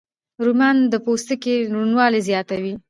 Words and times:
رومیان 0.43 0.77
د 0.91 0.93
پوستکي 1.05 1.55
روڼوالی 1.73 2.21
زیاتوي 2.29 2.73